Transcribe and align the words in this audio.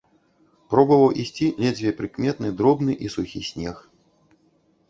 Пробаваў 0.73 1.11
ісці 1.25 1.49
ледзьве 1.63 1.93
прыкметны, 1.99 2.47
дробны 2.63 2.93
і 3.09 3.13
сухі 3.17 3.43
снег. 3.51 3.77